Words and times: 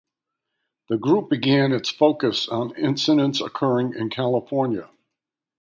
The 0.89 0.97
group 0.97 1.29
began 1.29 1.73
its 1.73 1.91
focus 1.91 2.47
on 2.49 2.75
incidents 2.75 3.39
occurring 3.39 3.93
in 3.93 4.09
California. 4.09 4.89